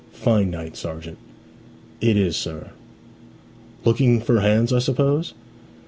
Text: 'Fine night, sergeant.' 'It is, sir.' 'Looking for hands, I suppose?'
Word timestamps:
'Fine 0.13 0.49
night, 0.49 0.75
sergeant.' 0.75 1.19
'It 2.01 2.17
is, 2.17 2.35
sir.' 2.35 2.71
'Looking 3.85 4.19
for 4.19 4.39
hands, 4.39 4.73
I 4.73 4.79
suppose?' 4.79 5.35